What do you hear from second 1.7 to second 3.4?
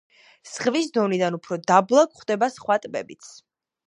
დაბლა გვხვდება სხვა ტბებიც.